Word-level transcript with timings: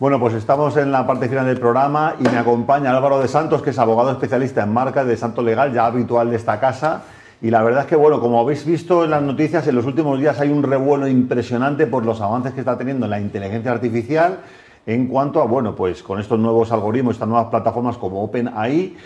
Bueno, 0.00 0.18
pues 0.18 0.34
estamos 0.34 0.76
en 0.76 0.90
la 0.90 1.06
parte 1.06 1.28
final 1.28 1.46
del 1.46 1.60
programa 1.60 2.16
y 2.18 2.24
me 2.24 2.36
acompaña 2.36 2.90
Álvaro 2.90 3.20
de 3.20 3.28
Santos, 3.28 3.62
que 3.62 3.70
es 3.70 3.78
abogado 3.78 4.10
especialista 4.10 4.64
en 4.64 4.72
marcas 4.72 5.06
de 5.06 5.16
Santo 5.16 5.40
Legal, 5.40 5.72
ya 5.72 5.86
habitual 5.86 6.30
de 6.30 6.36
esta 6.36 6.58
casa. 6.58 7.02
Y 7.40 7.52
la 7.52 7.62
verdad 7.62 7.82
es 7.82 7.86
que, 7.86 7.94
bueno, 7.94 8.18
como 8.18 8.40
habéis 8.40 8.66
visto 8.66 9.04
en 9.04 9.10
las 9.10 9.22
noticias, 9.22 9.68
en 9.68 9.76
los 9.76 9.86
últimos 9.86 10.18
días 10.18 10.40
hay 10.40 10.50
un 10.50 10.64
revuelo 10.64 11.06
impresionante 11.06 11.86
por 11.86 12.04
los 12.04 12.20
avances 12.20 12.54
que 12.54 12.58
está 12.58 12.76
teniendo 12.76 13.06
la 13.06 13.20
inteligencia 13.20 13.70
artificial 13.70 14.40
en 14.84 15.06
cuanto 15.06 15.40
a, 15.40 15.44
bueno, 15.44 15.76
pues 15.76 16.02
con 16.02 16.18
estos 16.18 16.40
nuevos 16.40 16.72
algoritmos, 16.72 17.14
estas 17.14 17.28
nuevas 17.28 17.46
plataformas 17.46 17.96
como 17.96 18.20
OpenAI, 18.24 18.96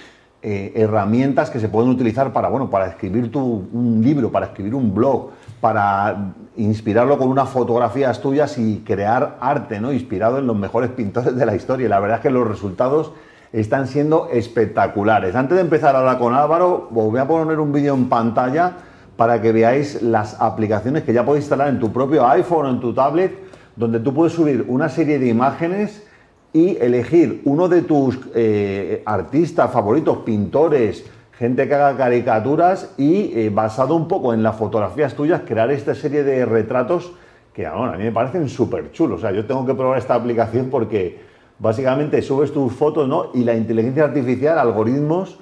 eh, 0.41 0.73
herramientas 0.75 1.51
que 1.51 1.61
se 1.61 1.69
pueden 1.69 1.91
utilizar 1.91 2.33
para, 2.33 2.49
bueno, 2.49 2.71
para 2.71 2.87
escribir 2.87 3.31
un 3.37 4.01
libro, 4.03 4.33
para 4.33 4.47
escribir 4.47 4.75
un 4.75 4.95
blog, 4.95 5.33
para 5.61 6.33
inspirarlo 6.57 7.19
con 7.19 7.29
unas 7.29 7.49
fotografías 7.49 8.21
tuyas 8.21 8.59
y 8.59 8.83
crear 8.87 9.37
arte, 9.41 9.81
¿no? 9.81 9.93
Inspirado 9.93 10.39
en 10.39 10.47
los 10.47 10.57
mejores 10.57 10.91
pintores 10.91 11.37
de 11.37 11.47
la 11.47 11.55
historia. 11.55 11.87
Y 11.87 11.89
la 11.89 12.01
verdad 12.01 12.19
es 12.19 12.23
que 12.23 12.31
los 12.31 12.47
resultados 12.47 13.13
están 13.53 13.87
siendo 13.87 14.29
espectaculares. 14.31 15.35
Antes 15.35 15.57
de 15.57 15.63
empezar 15.63 15.95
a 15.95 16.01
hablar 16.01 16.19
con 16.19 16.35
Álvaro, 16.35 16.89
os 16.95 17.11
voy 17.11 17.19
a 17.19 17.27
poner 17.27 17.59
un 17.59 17.73
vídeo 17.73 17.95
en 17.95 18.09
pantalla 18.09 18.73
para 19.17 19.41
que 19.41 19.53
veáis 19.53 20.03
las 20.03 20.41
aplicaciones 20.41 21.03
que 21.03 21.13
ya 21.13 21.25
podéis 21.25 21.45
instalar 21.45 21.69
en 21.69 21.81
tu 21.81 21.93
propio 21.93 22.27
iPhone 22.29 22.67
o 22.67 22.71
en 22.71 22.81
tu 22.81 22.93
tablet, 22.93 23.33
donde 23.75 24.01
tú 24.01 24.15
puedes 24.15 24.33
subir 24.33 24.65
una 24.69 24.89
serie 24.89 25.19
de 25.19 25.29
imágenes 25.29 26.05
y 26.53 26.77
elegir 26.77 27.43
uno 27.45 27.69
de 27.69 27.83
tus 27.83 28.19
eh, 28.35 29.03
artistas 29.05 29.71
favoritos, 29.73 30.19
pintores, 30.19 31.05
gente 31.39 31.69
que 31.69 31.75
haga 31.75 31.97
caricaturas 31.97 32.95
y 32.99 33.31
eh, 33.39 33.51
basado 33.51 33.95
un 33.95 34.09
poco 34.09 34.35
en 34.35 34.43
las 34.43 34.57
fotografías 34.57 35.15
tuyas, 35.15 35.43
crear 35.47 35.71
esta 35.71 35.95
serie 35.95 36.25
de 36.25 36.45
retratos 36.45 37.13
que 37.55 37.65
a 37.65 37.75
mí 37.75 38.05
me 38.05 38.13
parecen 38.13 38.49
súper 38.49 38.91
chulos. 38.91 39.19
O 39.19 39.21
sea, 39.21 39.31
yo 39.31 39.47
tengo 39.47 39.65
que 39.65 39.75
probar 39.75 39.99
esta 39.99 40.15
aplicación 40.15 40.69
porque 40.69 41.21
básicamente 41.61 42.23
subes 42.23 42.53
tus 42.53 42.73
fotos 42.73 43.09
¿no? 43.09 43.31
y 43.35 43.45
la 43.45 43.55
inteligencia 43.55 44.05
artificial, 44.05 44.59
algoritmos, 44.59 45.39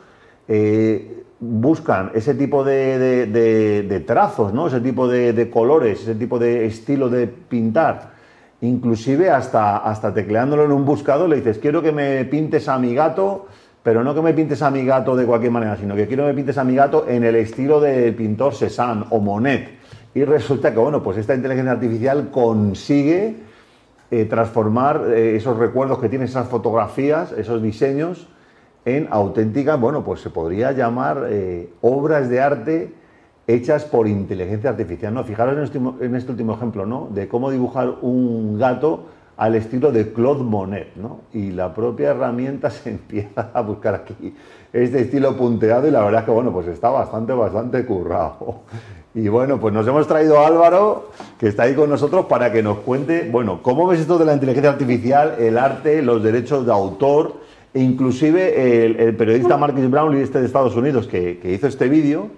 eh, 0.49 1.25
buscan 1.41 2.11
ese 2.15 2.35
tipo 2.35 2.63
de, 2.63 4.05
trazos, 4.07 4.53
¿no? 4.53 4.67
ese 4.67 4.81
tipo 4.81 5.09
de, 5.09 5.51
colores, 5.51 6.03
ese 6.03 6.15
tipo 6.15 6.39
de 6.39 6.67
estilo 6.67 7.09
de 7.09 7.27
pintar. 7.27 8.17
Inclusive 8.61 9.31
hasta, 9.31 9.79
hasta 9.79 10.13
tecleándolo 10.13 10.65
en 10.65 10.73
un 10.73 10.85
buscador 10.85 11.29
le 11.29 11.37
dices, 11.37 11.59
quiero 11.59 11.83
que 11.83 11.93
me 11.93 12.25
pintes 12.27 12.69
a 12.69 12.79
mi 12.79 12.95
gato 12.95 13.47
pero 13.87 14.03
no 14.03 14.17
que 14.17 14.21
me 14.21 14.35
pintes 14.35 14.63
a 14.63 14.71
mi 14.73 14.85
gato 14.85 15.15
de 15.15 15.25
cualquier 15.25 15.53
manera, 15.53 15.77
sino 15.77 15.95
que 15.95 16.09
quiero 16.09 16.25
que 16.25 16.31
me 16.31 16.35
pintes 16.35 16.59
a 16.59 16.65
mi 16.65 16.75
gato 16.75 17.07
en 17.07 17.23
el 17.23 17.37
estilo 17.37 17.81
del 17.81 18.17
pintor 18.17 18.53
Cézanne 18.53 19.05
o 19.11 19.21
Monet. 19.21 19.79
Y 20.13 20.25
resulta 20.25 20.73
que, 20.73 20.79
bueno, 20.81 21.05
pues 21.05 21.19
esta 21.19 21.37
inteligencia 21.37 21.71
artificial 21.71 22.31
consigue 22.33 23.37
eh, 24.11 24.25
transformar 24.25 25.05
eh, 25.07 25.37
esos 25.37 25.57
recuerdos 25.57 26.01
que 26.01 26.09
tienen 26.09 26.27
esas 26.27 26.49
fotografías, 26.49 27.31
esos 27.31 27.63
diseños, 27.63 28.27
en 28.85 29.07
auténticas, 29.09 29.79
bueno, 29.79 30.03
pues 30.03 30.21
se 30.21 30.31
podría 30.31 30.73
llamar 30.73 31.29
eh, 31.31 31.71
obras 31.81 32.29
de 32.29 32.41
arte 32.41 32.93
hechas 33.47 33.85
por 33.85 34.09
inteligencia 34.09 34.71
artificial. 34.71 35.15
¿no? 35.15 35.23
Fijaros 35.23 35.57
en 35.57 35.63
este, 35.63 36.05
en 36.05 36.17
este 36.17 36.33
último 36.33 36.55
ejemplo, 36.55 36.87
¿no? 36.87 37.09
De 37.15 37.29
cómo 37.29 37.53
dibujar 37.53 37.99
un 38.03 38.59
gato 38.59 39.05
al 39.37 39.55
estilo 39.55 39.93
de 39.93 40.13
Claude 40.13 40.43
Monet, 40.43 40.97
¿no? 40.97 41.21
Y 41.33 41.51
la 41.51 41.75
propia 41.75 42.11
herramienta 42.11 42.71
se 42.71 42.91
empieza 42.91 43.51
a 43.53 43.61
buscar 43.61 43.95
aquí 43.95 44.35
este 44.73 45.01
estilo 45.01 45.37
punteado 45.37 45.89
y 45.89 45.91
la 45.91 46.03
verdad 46.03 46.21
es 46.21 46.25
que, 46.27 46.31
bueno, 46.33 46.53
pues 46.53 46.67
está 46.69 46.91
bastante, 46.91 47.33
bastante 47.33 47.85
currado. 47.87 48.61
Y 49.15 49.29
bueno, 49.29 49.59
pues 49.59 49.73
nos 49.73 49.87
hemos 49.89 50.07
traído 50.07 50.39
a 50.39 50.47
Álvaro, 50.47 51.11
que 51.39 51.49
está 51.49 51.63
ahí 51.63 51.75
con 51.75 51.89
nosotros, 51.89 52.27
para 52.27 52.53
que 52.53 52.63
nos 52.63 52.79
cuente, 52.79 53.27
bueno, 53.31 53.61
cómo 53.63 53.87
ves 53.87 54.01
esto 54.01 54.19
de 54.19 54.27
la 54.27 54.35
inteligencia 54.35 54.71
artificial, 54.71 55.37
el 55.39 55.57
arte, 55.57 56.03
los 56.03 56.23
derechos 56.23 56.67
de 56.67 56.73
autor, 56.73 57.37
e 57.73 57.81
inclusive 57.81 58.85
el, 58.85 59.17
periodista 59.17 59.57
Marcus 59.57 59.89
Brownlee, 59.91 60.21
este 60.21 60.41
de 60.41 60.47
Estados 60.47 60.77
Unidos, 60.77 61.07
que, 61.07 61.39
que 61.39 61.53
hizo 61.53 61.67
este 61.67 61.89
vídeo, 61.89 62.29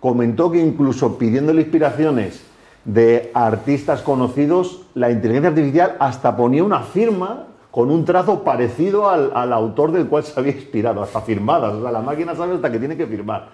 comentó 0.00 0.50
que 0.50 0.58
incluso 0.58 1.16
pidiéndole 1.16 1.62
inspiraciones 1.62 2.42
de 2.86 3.32
artistas 3.34 4.00
conocidos, 4.00 4.82
la 4.94 5.10
inteligencia 5.10 5.50
artificial 5.50 5.96
hasta 5.98 6.36
ponía 6.36 6.62
una 6.62 6.80
firma 6.80 7.46
con 7.72 7.90
un 7.90 8.04
trazo 8.04 8.42
parecido 8.42 9.10
al, 9.10 9.52
autor 9.52 9.92
del 9.92 10.06
cual 10.06 10.24
se 10.24 10.38
había 10.38 10.52
inspirado, 10.52 11.02
hasta 11.02 11.20
firmadas. 11.20 11.74
O 11.74 11.82
sea, 11.82 11.90
la 11.90 12.00
máquina 12.00 12.34
sabe 12.34 12.54
hasta 12.54 12.70
que 12.70 12.78
tiene 12.78 12.96
que 12.96 13.06
firmar. 13.06 13.48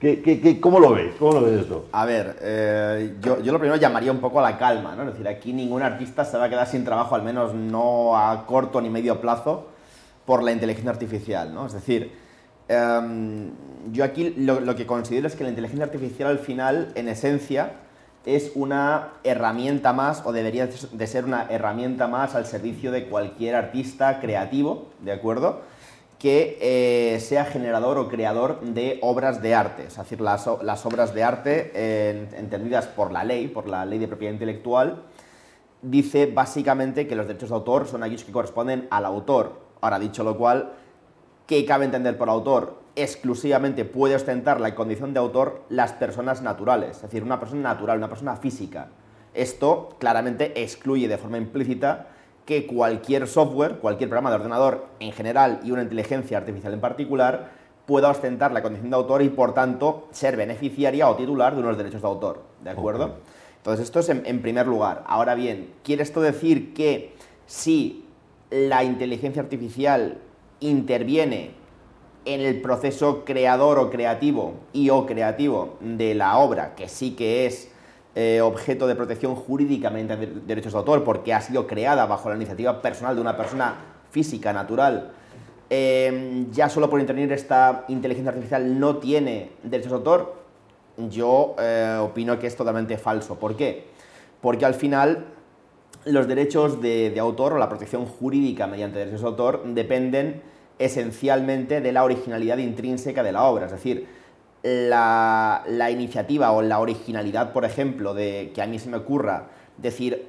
¿Qué, 0.00 0.58
cómo 0.60 0.80
lo 0.80 0.94
ves? 0.94 1.14
¿Cómo 1.18 1.34
lo 1.34 1.42
ves 1.42 1.60
esto? 1.60 1.84
A 1.92 2.06
ver, 2.06 2.38
eh, 2.40 3.16
yo, 3.20 3.36
lo 3.36 3.58
primero 3.58 3.76
llamaría 3.76 4.10
un 4.10 4.18
poco 4.18 4.40
a 4.40 4.42
la 4.42 4.56
calma, 4.56 4.96
¿no? 4.96 5.02
Es 5.02 5.10
decir, 5.10 5.28
aquí 5.28 5.52
ningún 5.52 5.82
artista 5.82 6.24
se 6.24 6.38
va 6.38 6.44
a 6.44 6.48
quedar 6.48 6.66
sin 6.66 6.84
trabajo, 6.84 7.14
al 7.14 7.22
menos 7.22 7.52
no 7.54 8.16
a 8.16 8.46
corto 8.46 8.80
ni 8.80 8.88
medio 8.88 9.20
plazo, 9.20 9.68
por 10.24 10.42
la 10.42 10.52
inteligencia 10.52 10.90
artificial, 10.90 11.52
¿no? 11.52 11.66
Es 11.66 11.74
decir, 11.74 12.12
em, 12.66 13.50
yo 13.92 14.04
aquí 14.04 14.34
lo, 14.38 14.60
lo 14.60 14.74
que 14.74 14.86
considero 14.86 15.26
es 15.26 15.36
que 15.36 15.44
la 15.44 15.50
inteligencia 15.50 15.84
artificial 15.84 16.30
al 16.30 16.38
final, 16.38 16.92
en 16.94 17.08
esencia, 17.08 17.72
es 18.26 18.52
una 18.54 19.08
herramienta 19.24 19.92
más 19.92 20.22
o 20.24 20.32
debería 20.32 20.66
de 20.66 21.06
ser 21.06 21.24
una 21.24 21.46
herramienta 21.50 22.06
más 22.06 22.34
al 22.34 22.46
servicio 22.46 22.92
de 22.92 23.06
cualquier 23.06 23.54
artista 23.54 24.20
creativo, 24.20 24.88
¿de 25.00 25.12
acuerdo? 25.12 25.60
Que 26.18 26.58
eh, 26.60 27.20
sea 27.20 27.46
generador 27.46 27.96
o 27.96 28.08
creador 28.08 28.60
de 28.60 28.98
obras 29.00 29.40
de 29.40 29.54
arte, 29.54 29.84
es 29.86 29.96
decir, 29.96 30.20
las, 30.20 30.46
obras 30.46 31.14
de 31.14 31.22
arte 31.22 32.28
entendidas 32.36 32.86
por 32.88 33.10
la 33.10 33.24
ley, 33.24 33.48
por 33.48 33.66
la 33.66 33.86
ley 33.86 33.98
de 33.98 34.06
propiedad 34.06 34.34
intelectual, 34.34 35.02
dice 35.80 36.26
básicamente 36.26 37.06
que 37.06 37.16
los 37.16 37.26
derechos 37.26 37.48
de 37.48 37.54
autor 37.54 37.86
son 37.86 38.02
aquellos 38.02 38.24
que 38.24 38.32
corresponden 38.32 38.86
al 38.90 39.06
autor. 39.06 39.60
Ahora, 39.80 39.98
dicho 39.98 40.22
lo 40.22 40.36
cual, 40.36 40.72
¿qué 41.46 41.64
cabe 41.64 41.86
entender 41.86 42.18
por 42.18 42.28
autor? 42.28 42.79
Exclusivamente 42.96 43.84
puede 43.84 44.14
ostentar 44.14 44.60
la 44.60 44.74
condición 44.74 45.12
de 45.14 45.20
autor 45.20 45.62
las 45.68 45.92
personas 45.92 46.42
naturales, 46.42 46.96
es 46.96 47.02
decir, 47.02 47.22
una 47.22 47.40
persona 47.40 47.62
natural, 47.62 47.98
una 47.98 48.08
persona 48.08 48.36
física. 48.36 48.88
Esto 49.34 49.90
claramente 49.98 50.60
excluye 50.62 51.08
de 51.08 51.18
forma 51.18 51.38
implícita 51.38 52.08
que 52.44 52.66
cualquier 52.66 53.28
software, 53.28 53.76
cualquier 53.76 54.08
programa 54.08 54.30
de 54.30 54.36
ordenador 54.36 54.86
en 54.98 55.12
general 55.12 55.60
y 55.62 55.70
una 55.70 55.82
inteligencia 55.82 56.38
artificial 56.38 56.72
en 56.72 56.80
particular 56.80 57.50
pueda 57.86 58.10
ostentar 58.10 58.52
la 58.52 58.62
condición 58.62 58.90
de 58.90 58.96
autor 58.96 59.22
y 59.22 59.28
por 59.28 59.54
tanto 59.54 60.08
ser 60.10 60.36
beneficiaria 60.36 61.08
o 61.08 61.16
titular 61.16 61.54
de 61.54 61.60
unos 61.60 61.76
derechos 61.76 62.02
de 62.02 62.08
autor. 62.08 62.42
¿De 62.62 62.70
acuerdo? 62.70 63.16
Entonces 63.58 63.84
esto 63.84 64.00
es 64.00 64.08
en, 64.08 64.22
en 64.26 64.42
primer 64.42 64.66
lugar. 64.66 65.04
Ahora 65.06 65.34
bien, 65.34 65.70
¿quiere 65.84 66.02
esto 66.02 66.20
decir 66.20 66.74
que 66.74 67.14
si 67.46 68.04
la 68.50 68.82
inteligencia 68.84 69.42
artificial 69.42 70.18
interviene 70.60 71.59
en 72.24 72.40
el 72.40 72.60
proceso 72.60 73.24
creador 73.24 73.78
o 73.78 73.90
creativo 73.90 74.54
y 74.72 74.90
o 74.90 75.06
creativo 75.06 75.76
de 75.80 76.14
la 76.14 76.38
obra, 76.38 76.74
que 76.74 76.88
sí 76.88 77.12
que 77.12 77.46
es 77.46 77.70
eh, 78.14 78.40
objeto 78.42 78.86
de 78.86 78.94
protección 78.94 79.34
jurídicamente 79.34 80.16
de 80.16 80.26
derechos 80.26 80.72
de 80.72 80.78
autor, 80.78 81.04
porque 81.04 81.32
ha 81.32 81.40
sido 81.40 81.66
creada 81.66 82.06
bajo 82.06 82.28
la 82.28 82.36
iniciativa 82.36 82.82
personal 82.82 83.14
de 83.14 83.20
una 83.20 83.36
persona 83.36 83.76
física, 84.10 84.52
natural, 84.52 85.12
em, 85.70 86.50
ya 86.50 86.68
solo 86.68 86.90
por 86.90 87.00
intervenir 87.00 87.32
esta 87.32 87.84
inteligencia 87.88 88.30
artificial 88.30 88.78
no 88.78 88.96
tiene 88.96 89.52
derechos 89.62 89.92
de 89.92 89.96
autor, 89.96 90.34
yo 91.08 91.54
eh, 91.58 91.98
opino 92.00 92.38
que 92.38 92.48
es 92.48 92.56
totalmente 92.56 92.98
falso. 92.98 93.38
¿Por 93.38 93.56
qué? 93.56 93.86
Porque 94.40 94.66
al 94.66 94.74
final 94.74 95.26
los 96.04 96.26
derechos 96.26 96.80
de, 96.82 97.10
de 97.10 97.20
autor 97.20 97.52
o 97.52 97.58
la 97.58 97.68
protección 97.68 98.06
jurídica 98.06 98.66
mediante 98.66 98.98
derechos 98.98 99.20
de 99.20 99.26
autor 99.28 99.62
dependen 99.64 100.42
esencialmente 100.80 101.80
de 101.80 101.92
la 101.92 102.02
originalidad 102.02 102.58
intrínseca 102.58 103.22
de 103.22 103.32
la 103.32 103.44
obra. 103.44 103.66
Es 103.66 103.72
decir, 103.72 104.08
la, 104.62 105.62
iniciativa 105.92 106.50
o 106.52 106.62
la 106.62 106.80
originalidad, 106.80 107.52
por 107.52 107.64
ejemplo, 107.64 108.14
de 108.14 108.50
que 108.54 108.62
a 108.62 108.66
mí 108.66 108.78
se 108.78 108.88
me 108.88 108.96
ocurra 108.96 109.48
decir 109.76 110.28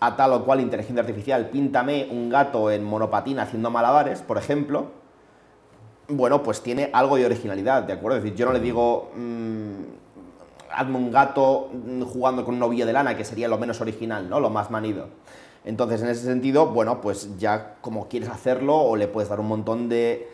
a 0.00 0.16
tal 0.16 0.32
o 0.32 0.44
cual 0.44 0.60
inteligencia 0.60 1.02
artificial, 1.02 1.50
píntame 1.50 2.08
un 2.10 2.30
gato 2.30 2.70
en 2.70 2.82
monopatina 2.82 3.42
haciendo 3.42 3.70
malabares, 3.70 4.22
por 4.22 4.38
ejemplo, 4.38 4.86
bueno, 6.08 6.42
pues 6.42 6.62
tiene 6.62 6.88
algo 6.92 7.16
de 7.16 7.26
originalidad, 7.26 7.82
¿de 7.82 7.92
acuerdo? 7.92 8.16
Es 8.16 8.24
decir, 8.24 8.38
yo 8.38 8.46
no 8.46 8.52
le 8.52 8.60
digo, 8.60 9.10
mm, 9.14 9.82
hazme 10.72 10.96
un 10.96 11.10
gato 11.10 11.70
jugando 12.10 12.44
con 12.44 12.54
un 12.54 12.60
novillo 12.60 12.86
de 12.86 12.94
lana, 12.94 13.16
que 13.16 13.24
sería 13.24 13.46
lo 13.48 13.58
menos 13.58 13.80
original, 13.82 14.28
¿no? 14.28 14.40
Lo 14.40 14.48
más 14.48 14.70
manido. 14.70 15.08
Entonces, 15.64 16.02
en 16.02 16.08
ese 16.08 16.24
sentido, 16.24 16.68
bueno, 16.68 17.00
pues 17.00 17.38
ya 17.38 17.76
como 17.80 18.08
quieres 18.08 18.28
hacerlo 18.28 18.76
o 18.76 18.96
le 18.96 19.08
puedes 19.08 19.28
dar 19.28 19.40
un 19.40 19.48
montón 19.48 19.88
de, 19.88 20.28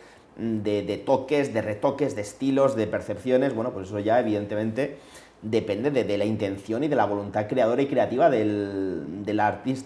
toques, 1.05 1.53
de 1.53 1.61
retoques, 1.61 2.15
de 2.15 2.21
estilos, 2.21 2.75
de 2.75 2.87
percepciones, 2.87 3.53
bueno, 3.53 3.71
pues 3.71 3.87
eso 3.87 3.99
ya 3.99 4.19
evidentemente 4.19 4.97
depende 5.41 5.91
de, 5.91 6.17
la 6.17 6.25
intención 6.25 6.83
y 6.83 6.87
de 6.87 6.95
la 6.95 7.05
voluntad 7.05 7.47
creadora 7.47 7.81
y 7.81 7.87
creativa 7.87 8.29
del, 8.29 9.23
del, 9.23 9.37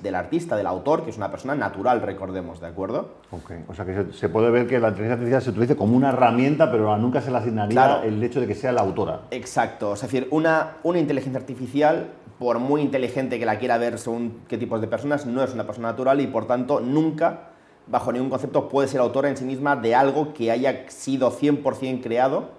del 0.02 0.16
artista, 0.16 0.56
del 0.56 0.66
autor, 0.66 1.04
que 1.04 1.10
es 1.10 1.18
una 1.18 1.30
persona 1.30 1.56
natural, 1.56 2.02
recordemos, 2.02 2.62
¿de 2.62 2.68
acuerdo? 2.68 3.16
Ok, 3.32 3.52
o 3.68 3.74
sea 3.74 3.84
que 3.84 4.14
se, 4.14 4.30
puede 4.30 4.50
ver 4.50 4.68
que 4.68 4.80
la 4.80 4.90
inteligencia 4.90 5.14
artificial 5.14 5.42
se 5.42 5.50
utiliza 5.50 5.76
como 5.76 5.98
una 5.98 6.10
herramienta, 6.10 6.72
pero 6.72 6.96
nunca 6.98 7.22
se 7.22 7.32
le 7.32 7.38
asignaría 7.38 8.02
el 8.04 8.24
hecho 8.24 8.40
de 8.40 8.48
que 8.48 8.56
sea 8.56 8.72
la 8.72 8.82
autora. 8.82 9.24
Exacto, 9.32 9.94
es 9.94 10.02
decir, 10.02 10.28
una, 10.32 10.78
una 10.84 11.00
inteligencia 11.00 11.40
artificial 11.40 12.12
por 12.42 12.58
muy 12.58 12.82
inteligente 12.82 13.38
que 13.38 13.46
la 13.46 13.60
quiera 13.60 13.78
ver 13.78 14.00
según 14.00 14.42
qué 14.48 14.58
tipos 14.58 14.82
de 14.82 14.88
personas, 14.88 15.28
no 15.28 15.44
es 15.44 15.54
una 15.54 15.68
persona 15.68 15.90
natural 15.90 16.20
y 16.22 16.26
por 16.26 16.48
tanto 16.48 16.80
nunca, 16.80 17.50
bajo 17.86 18.12
ningún 18.12 18.32
concepto, 18.32 18.68
puede 18.68 18.88
ser 18.88 19.00
autora 19.00 19.30
en 19.30 19.38
sí 19.38 19.46
misma 19.46 19.76
de 19.76 19.94
algo 19.94 20.34
que 20.34 20.50
haya 20.50 20.90
sido 20.90 21.32
100% 21.32 22.02
creado 22.02 22.50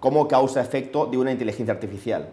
como 0.00 0.28
causa-efecto 0.28 1.04
de 1.04 1.18
una 1.18 1.30
inteligencia 1.30 1.74
artificial. 1.74 2.30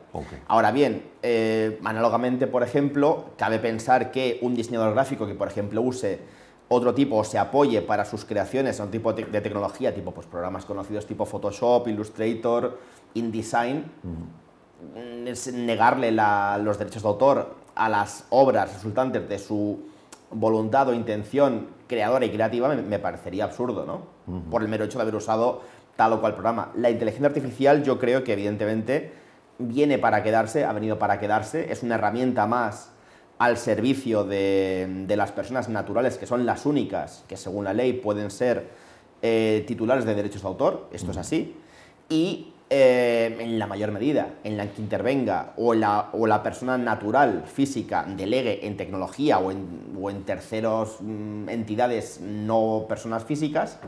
Ahora 0.48 0.72
bien, 0.72 1.04
eh, 1.22 1.82
análogamente, 1.84 2.48
por 2.48 2.64
ejemplo, 2.64 3.26
cabe 3.36 3.60
pensar 3.60 4.12
que 4.12 4.40
un 4.42 4.56
diseñador 4.56 4.94
gráfico 4.94 5.28
que, 5.28 5.36
por 5.36 5.50
ejemplo, 5.50 5.82
use 5.82 6.22
otro 6.70 6.94
tipo 6.94 7.18
o 7.18 7.26
se 7.26 7.38
apoye 7.38 7.82
para 7.82 8.06
sus 8.06 8.24
creaciones 8.24 8.80
a 8.80 8.86
un 8.86 8.92
tipo 8.92 9.12
de 9.12 9.42
tecnología, 9.42 9.94
tipo 9.94 10.14
pues, 10.14 10.28
programas 10.28 10.64
conocidos 10.64 11.06
tipo 11.06 11.26
Photoshop, 11.26 11.90
Illustrator, 11.90 12.80
InDesign, 13.16 13.80
mm, 14.02 14.45
es 15.26 15.52
negarle 15.54 16.12
los 16.12 16.78
derechos 16.78 17.04
de 17.04 17.10
autor 17.10 17.56
a 17.76 17.90
las 17.90 18.26
obras 18.30 18.74
resultantes 18.74 19.28
de 19.28 19.40
su 19.40 19.90
voluntad 20.32 20.90
o 20.90 20.94
intención 20.94 21.68
creadora 21.88 22.26
y 22.26 22.32
creativa 22.32 22.74
me, 22.74 23.00
parecería 23.00 23.44
absurdo, 23.44 23.86
¿no? 23.86 24.16
Por 24.50 24.62
el 24.62 24.68
mero 24.68 24.86
hecho 24.86 24.98
de 24.98 25.04
haber 25.04 25.16
usado 25.16 25.62
tal 25.96 26.14
o 26.14 26.22
cual 26.22 26.34
programa. 26.34 26.72
La 26.76 26.90
inteligencia 26.90 27.28
artificial 27.28 27.84
yo 27.84 28.00
creo 28.00 28.24
que 28.24 28.34
evidentemente 28.34 29.14
viene 29.60 29.98
para 29.98 30.24
quedarse, 30.24 30.66
ha 30.66 30.74
venido 30.74 31.00
para 31.00 31.20
quedarse, 31.20 31.72
es 31.72 31.84
una 31.84 31.96
herramienta 31.96 32.48
más 32.48 32.92
al 33.38 33.58
servicio 33.58 34.24
de, 34.24 35.06
las 35.10 35.32
personas 35.32 35.70
naturales, 35.70 36.18
que 36.18 36.26
son 36.26 36.46
las 36.46 36.66
únicas 36.66 37.24
que 37.28 37.38
según 37.38 37.66
la 37.66 37.74
ley 37.74 37.94
pueden 37.94 38.32
ser 38.32 38.70
eh, 39.22 39.64
titulares 39.68 40.06
de 40.06 40.16
derechos 40.16 40.42
de 40.42 40.48
autor, 40.48 40.88
esto 40.92 41.12
es 41.12 41.18
así, 41.18 41.56
y 42.10 42.54
eh, 42.78 43.38
en 43.40 43.58
la 43.58 43.68
mayor 43.68 43.94
medida 43.94 44.34
en 44.44 44.58
la 44.58 44.68
que 44.68 44.82
intervenga 44.82 45.54
o 45.56 45.74
la, 45.74 46.10
o 46.12 46.28
la 46.28 46.44
persona 46.44 46.78
natural, 46.78 47.44
física, 47.46 48.06
delegue 48.18 48.68
en 48.68 48.76
tecnología 48.76 49.40
o 49.40 49.50
en, 49.50 49.96
o 49.98 50.10
en 50.10 50.24
terceros 50.24 50.98
mm, 51.00 51.48
entidades 51.48 52.20
no 52.20 52.84
personas 52.90 53.24
físicas, 53.24 53.80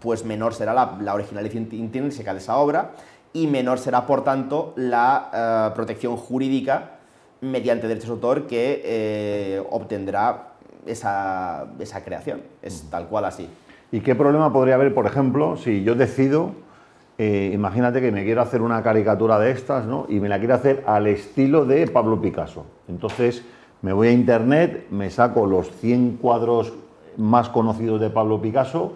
pues 0.00 0.24
menor 0.24 0.54
será 0.54 0.74
la, 0.74 0.98
la 1.00 1.14
originalidad 1.14 1.54
intrínseca 1.54 2.32
de 2.32 2.40
esa 2.40 2.56
obra 2.56 2.90
y 3.32 3.46
menor 3.46 3.78
será, 3.78 4.06
por 4.06 4.24
tanto, 4.24 4.74
la 4.74 5.30
eh, 5.70 5.74
protección 5.76 6.16
jurídica 6.16 6.98
mediante 7.42 7.86
derechos 7.86 8.08
de 8.08 8.12
autor 8.14 8.48
que 8.48 8.82
eh, 8.84 9.62
obtendrá 9.70 10.54
esa, 10.84 11.68
esa, 11.78 12.02
creación. 12.02 12.42
Es 12.60 12.90
tal 12.90 13.06
cual 13.06 13.26
así. 13.26 13.48
¿Y 13.92 14.00
qué 14.00 14.16
problema 14.16 14.52
podría 14.52 14.74
haber, 14.74 14.92
por 14.94 15.06
ejemplo, 15.06 15.56
si 15.56 15.84
yo 15.84 15.94
decido, 15.94 16.56
eh, 17.24 17.52
imagínate 17.54 18.00
que 18.00 18.10
me 18.10 18.24
quiero 18.24 18.42
hacer 18.42 18.62
una 18.62 18.82
caricatura 18.82 19.38
de 19.38 19.52
estas, 19.52 19.86
¿no? 19.86 20.06
Y 20.08 20.18
me 20.18 20.28
la 20.28 20.40
quiero 20.40 20.54
hacer 20.54 20.82
al 20.88 21.06
estilo 21.06 21.64
de 21.64 21.86
Pablo 21.86 22.20
Picasso. 22.20 22.66
Entonces 22.88 23.44
me 23.80 23.92
voy 23.92 24.08
a 24.08 24.10
internet, 24.10 24.88
me 24.90 25.08
saco 25.08 25.46
los 25.46 25.70
100 25.70 26.18
cuadros 26.20 26.72
más 27.16 27.48
conocidos 27.48 28.00
de 28.00 28.10
Pablo 28.10 28.42
Picasso, 28.42 28.94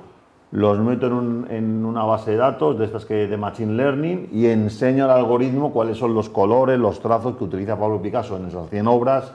los 0.50 0.76
meto 0.81 1.06
en, 1.06 1.84
una 1.84 2.02
base 2.02 2.32
de 2.32 2.38
datos 2.38 2.76
de 2.76 2.87
estas 2.87 3.05
que 3.05 3.28
de 3.28 3.37
Machine 3.37 3.75
Learning 3.75 4.28
y 4.32 4.46
enseño 4.46 5.05
al 5.05 5.12
algoritmo 5.12 5.73
cuáles 5.73 5.96
son 5.96 6.12
los 6.12 6.28
colores, 6.28 6.81
los 6.81 6.99
trazos 6.99 7.37
que 7.37 7.44
utiliza 7.44 7.78
Pablo 7.78 8.02
Picasso 8.02 8.37
en 8.38 8.46
esas 8.46 8.69
100 8.70 8.88
obras 8.88 9.32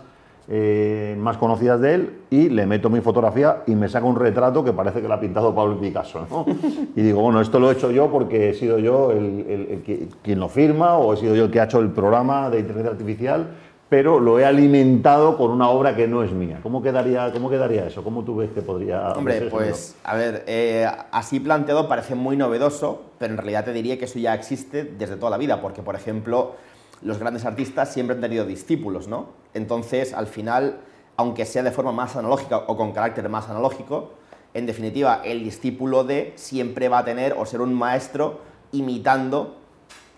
eh, 0.53 1.15
más 1.17 1.37
conocidas 1.37 1.79
de 1.79 1.93
él 1.93 2.13
y 2.29 2.49
le 2.49 2.65
meto 2.65 2.89
mi 2.89 2.99
fotografía 2.99 3.63
y 3.67 3.75
me 3.75 3.87
saca 3.87 4.05
un 4.05 4.17
retrato 4.17 4.65
que 4.65 4.73
parece 4.73 5.01
que 5.01 5.07
lo 5.07 5.13
ha 5.13 5.19
pintado 5.21 5.55
Pablo 5.55 5.79
Picasso. 5.79 6.27
Y 6.93 7.01
digo, 7.01 7.21
bueno, 7.21 7.39
esto 7.39 7.57
lo 7.57 7.71
he 7.71 7.73
hecho 7.73 7.89
yo 7.89 8.11
porque 8.11 8.49
he 8.49 8.53
sido 8.53 8.77
yo 8.77 9.11
el, 9.11 9.81
quien 10.21 10.39
lo 10.41 10.49
firma 10.49 10.97
o 10.97 11.13
he 11.13 11.17
sido 11.17 11.35
yo 11.35 11.45
el 11.45 11.51
que 11.51 11.61
ha 11.61 11.63
hecho 11.63 11.79
el 11.79 11.91
programa 11.91 12.49
de 12.49 12.59
inteligencia 12.59 12.91
artificial 12.91 13.47
pero 13.87 14.19
lo 14.21 14.39
he 14.39 14.45
alimentado 14.45 15.37
con 15.37 15.51
una 15.51 15.69
obra 15.69 15.97
que 15.97 16.07
no 16.07 16.23
es 16.23 16.31
mía. 16.31 16.59
¿Cómo 16.63 16.81
quedaría, 16.81 17.29
cómo 17.33 17.49
quedaría 17.49 17.85
eso? 17.85 18.05
¿Cómo 18.05 18.23
tú 18.23 18.37
ves 18.37 18.49
que 18.51 18.61
podría...? 18.61 19.11
Hombre, 19.11 19.49
pues, 19.51 19.97
a 20.05 20.15
ver, 20.15 20.45
eh, 20.47 20.87
así 21.11 21.41
planteado 21.41 21.89
parece 21.89 22.15
muy 22.15 22.37
novedoso, 22.37 23.01
pero 23.19 23.33
en 23.33 23.37
realidad 23.37 23.65
te 23.65 23.73
diría 23.73 23.99
que 23.99 24.05
eso 24.05 24.17
ya 24.17 24.33
existe 24.33 24.85
desde 24.85 25.17
toda 25.17 25.29
la 25.29 25.37
vida, 25.37 25.61
porque, 25.61 25.81
por 25.81 25.95
ejemplo, 25.95 26.55
los 27.01 27.17
grandes 27.19 27.45
artistas 27.45 27.93
siempre 27.93 28.15
han 28.15 28.21
tenido 28.21 28.45
discípulos, 28.45 29.07
¿no? 29.07 29.29
Entonces, 29.53 30.13
al 30.13 30.27
final, 30.27 30.79
aunque 31.17 31.45
sea 31.45 31.63
de 31.63 31.71
forma 31.71 31.91
más 31.91 32.15
analógica 32.15 32.57
o 32.57 32.77
con 32.77 32.91
carácter 32.91 33.27
más 33.29 33.49
analógico, 33.49 34.11
en 34.53 34.65
definitiva, 34.65 35.21
el 35.23 35.43
discípulo 35.43 36.03
de 36.03 36.33
siempre 36.35 36.89
va 36.89 36.99
a 36.99 37.05
tener 37.05 37.33
o 37.37 37.45
ser 37.45 37.61
un 37.61 37.73
maestro 37.73 38.41
imitando 38.71 39.57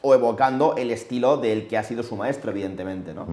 o 0.01 0.13
evocando 0.13 0.75
el 0.75 0.91
estilo 0.91 1.37
del 1.37 1.67
que 1.67 1.77
ha 1.77 1.83
sido 1.83 2.03
su 2.03 2.15
maestro, 2.15 2.51
evidentemente. 2.51 3.13
¿no? 3.13 3.25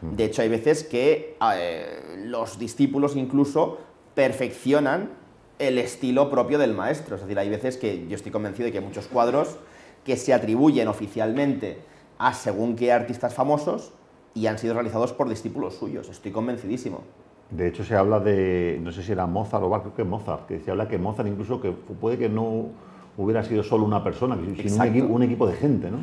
De 0.00 0.24
hecho, 0.24 0.42
hay 0.42 0.48
veces 0.48 0.82
que 0.82 1.36
eh, 1.54 2.24
los 2.24 2.58
discípulos 2.58 3.14
incluso 3.14 3.78
perfeccionan 4.14 5.10
el 5.58 5.78
estilo 5.78 6.30
propio 6.30 6.58
del 6.58 6.74
maestro. 6.74 7.16
Es 7.16 7.22
decir, 7.22 7.38
hay 7.38 7.48
veces 7.48 7.76
que 7.76 8.08
yo 8.08 8.16
estoy 8.16 8.32
convencido 8.32 8.66
de 8.66 8.72
que 8.72 8.78
hay 8.78 8.84
muchos 8.84 9.06
cuadros 9.06 9.56
que 10.04 10.16
se 10.16 10.34
atribuyen 10.34 10.88
oficialmente 10.88 11.78
a 12.18 12.32
según 12.34 12.76
qué 12.76 12.92
artistas 12.92 13.34
famosos 13.34 13.92
y 14.34 14.46
han 14.46 14.58
sido 14.58 14.74
realizados 14.74 15.12
por 15.12 15.28
discípulos 15.28 15.74
suyos. 15.74 16.08
Estoy 16.08 16.32
convencidísimo. 16.32 17.00
De 17.50 17.68
hecho, 17.68 17.84
se 17.84 17.94
habla 17.94 18.20
de, 18.20 18.78
no 18.82 18.92
sé 18.92 19.02
si 19.02 19.12
era 19.12 19.26
Mozart 19.26 19.62
o 19.62 19.70
creo 19.70 19.94
que 19.94 20.04
Mozart, 20.04 20.46
que 20.46 20.60
se 20.60 20.70
habla 20.70 20.88
que 20.88 20.98
Mozart 20.98 21.28
incluso 21.28 21.60
que 21.60 21.70
puede 21.70 22.18
que 22.18 22.28
no 22.28 22.66
hubiera 23.16 23.42
sido 23.42 23.62
solo 23.62 23.84
una 23.84 24.02
persona, 24.02 24.36
sino 24.36 25.06
un 25.08 25.22
equipo, 25.22 25.46
de 25.46 25.54
gente, 25.54 25.90
¿no? 25.90 25.98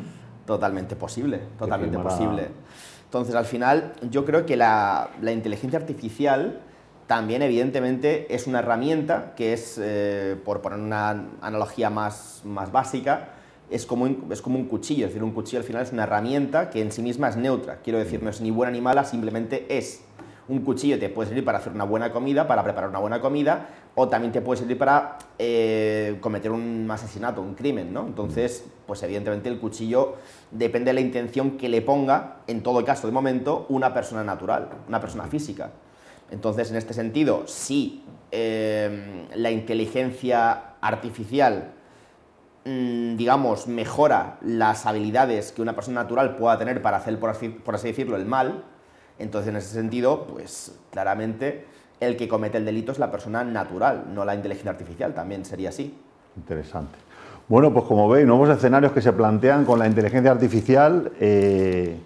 Totalmente 0.46 0.96
posible, 0.96 1.40
totalmente 1.58 1.98
posible. 1.98 2.48
Entonces, 3.04 3.34
al 3.34 3.44
final, 3.44 3.92
yo 4.10 4.24
creo 4.24 4.44
que 4.44 4.56
la, 4.56 5.10
inteligencia 5.22 5.78
artificial 5.78 6.60
también, 7.06 7.42
evidentemente, 7.42 8.34
es 8.34 8.46
una 8.46 8.58
herramienta 8.58 9.34
que 9.36 9.52
es, 9.52 9.78
eh, 9.80 10.36
por 10.44 10.62
poner 10.62 10.80
una 10.80 11.10
analogía 11.40 11.90
más, 11.90 12.42
más 12.44 12.72
básica, 12.72 13.28
es 13.74 13.86
como, 13.86 14.04
un, 14.04 14.26
es 14.30 14.40
como 14.40 14.58
un 14.58 14.66
cuchillo. 14.66 15.06
Es 15.06 15.10
decir, 15.10 15.24
un 15.24 15.32
cuchillo 15.32 15.58
al 15.58 15.64
final 15.64 15.82
es 15.82 15.92
una 15.92 16.04
herramienta 16.04 16.70
que 16.70 16.80
en 16.80 16.92
sí 16.92 17.02
misma 17.02 17.28
es 17.28 17.36
neutra. 17.36 17.80
Quiero 17.82 17.98
decir, 17.98 18.22
no 18.22 18.30
es 18.30 18.40
ni 18.40 18.50
buena 18.50 18.70
ni 18.70 18.80
mala, 18.80 19.04
simplemente 19.04 19.66
es 19.68 20.04
un 20.48 20.60
cuchillo 20.60 20.98
te 20.98 21.08
puede 21.08 21.28
servir 21.28 21.44
para 21.44 21.58
hacer 21.58 21.72
una 21.72 21.84
buena 21.84 22.12
comida, 22.12 22.46
para 22.46 22.62
preparar 22.62 22.90
una 22.90 22.98
buena 22.98 23.20
comida, 23.20 23.68
o 23.94 24.08
también 24.08 24.32
te 24.32 24.40
puede 24.40 24.58
servir 24.58 24.76
para 24.76 25.18
eh, 25.38 26.18
cometer 26.20 26.50
un 26.50 26.86
asesinato, 26.90 27.40
un 27.40 27.54
crimen, 27.54 27.92
¿no? 27.92 28.06
Entonces, 28.06 28.64
pues 28.86 29.02
evidentemente 29.02 29.48
el 29.48 29.58
cuchillo 29.58 30.16
depende 30.50 30.90
de 30.90 30.94
la 30.94 31.00
intención 31.00 31.52
que 31.52 31.68
le 31.68 31.80
ponga, 31.80 32.40
en 32.46 32.62
todo 32.62 32.84
caso, 32.84 33.06
de 33.06 33.12
momento, 33.12 33.66
una 33.68 33.94
persona 33.94 34.22
natural, 34.22 34.68
una 34.86 35.00
persona 35.00 35.24
física. 35.24 35.70
Entonces, 36.30 36.70
en 36.70 36.76
este 36.76 36.94
sentido, 36.94 37.44
si 37.46 38.04
eh, 38.30 39.26
la 39.34 39.50
inteligencia 39.50 40.74
artificial, 40.80 41.72
mm, 41.72 41.83
digamos, 42.64 43.66
mejora 43.66 44.38
las 44.40 44.86
habilidades 44.86 45.52
que 45.52 45.62
una 45.62 45.74
persona 45.74 46.02
natural 46.02 46.36
pueda 46.36 46.58
tener 46.58 46.80
para 46.80 46.96
hacer, 46.96 47.18
por 47.18 47.74
así 47.74 47.88
decirlo, 47.88 48.16
el 48.16 48.24
mal, 48.24 48.64
entonces, 49.18 49.50
en 49.50 49.56
ese 49.56 49.74
sentido, 49.74 50.26
pues 50.26 50.76
claramente 50.90 51.66
el 52.00 52.16
que 52.16 52.28
comete 52.28 52.58
el 52.58 52.64
delito 52.64 52.92
es 52.92 52.98
la 52.98 53.10
persona 53.10 53.44
natural, 53.44 54.04
no 54.12 54.24
la 54.24 54.34
inteligencia 54.34 54.70
artificial, 54.70 55.14
también 55.14 55.44
sería 55.44 55.68
así. 55.68 55.96
Interesante. 56.36 56.98
Bueno, 57.48 57.72
pues 57.72 57.84
como 57.84 58.08
veis, 58.08 58.26
nuevos 58.26 58.48
escenarios 58.48 58.92
que 58.92 59.00
se 59.00 59.12
plantean 59.12 59.64
con 59.64 59.78
la 59.78 59.86
inteligencia 59.86 60.32
artificial. 60.32 61.12
Eh, 61.20 61.96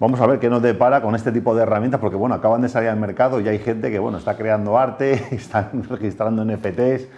vamos 0.00 0.20
a 0.20 0.26
ver 0.26 0.38
qué 0.38 0.48
nos 0.48 0.62
depara 0.62 1.02
con 1.02 1.14
este 1.14 1.32
tipo 1.32 1.54
de 1.54 1.64
herramientas, 1.64 2.00
porque 2.00 2.16
bueno, 2.16 2.34
acaban 2.34 2.62
de 2.62 2.68
salir 2.68 2.88
al 2.88 2.98
mercado 2.98 3.40
y 3.40 3.48
hay 3.48 3.58
gente 3.58 3.90
que 3.90 3.98
bueno, 3.98 4.18
está 4.18 4.36
creando 4.36 4.78
arte, 4.78 5.12
están 5.32 5.84
registrando 5.88 6.44
NFTs 6.44 7.08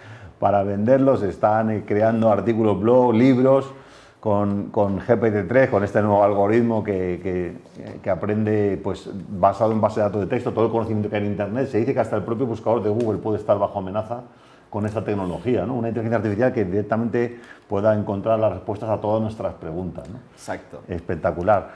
para 0.41 0.63
venderlos, 0.63 1.21
están 1.21 1.69
eh, 1.69 1.83
creando 1.85 2.31
artículos 2.31 2.81
blog, 2.81 3.13
libros 3.13 3.71
con, 4.19 4.71
con 4.71 4.99
GPT-3, 4.99 5.69
con 5.69 5.83
este 5.83 6.01
nuevo 6.01 6.23
algoritmo 6.23 6.83
que, 6.83 7.59
que, 8.01 8.09
aprende 8.09 8.81
pues, 8.83 9.07
basado 9.29 9.71
en 9.71 9.79
base 9.79 9.99
de 9.99 10.07
datos 10.07 10.21
de 10.21 10.25
texto, 10.25 10.51
todo 10.51 10.65
el 10.65 10.71
conocimiento 10.71 11.11
que 11.11 11.17
hay 11.17 11.25
en 11.25 11.31
Internet. 11.33 11.67
Se 11.67 11.77
dice 11.77 11.93
que 11.93 11.99
hasta 11.99 12.15
el 12.15 12.23
propio 12.23 12.47
buscador 12.47 12.81
de 12.81 12.89
Google 12.89 13.19
puede 13.19 13.37
estar 13.37 13.59
bajo 13.59 13.77
amenaza 13.77 14.23
con 14.71 14.87
esta 14.87 15.03
tecnología, 15.03 15.63
¿no? 15.67 15.75
una 15.75 15.89
inteligencia 15.89 16.17
artificial 16.17 16.51
que 16.53 16.65
directamente 16.65 17.39
pueda 17.69 17.93
encontrar 17.93 18.39
las 18.39 18.53
respuestas 18.53 18.89
a 18.89 18.99
todas 18.99 19.21
nuestras 19.21 19.53
preguntas. 19.53 20.09
¿no? 20.09 20.17
Exacto. 20.33 20.81
Espectacular. 20.87 21.73